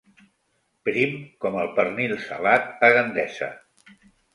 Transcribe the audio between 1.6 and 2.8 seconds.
el pernil salat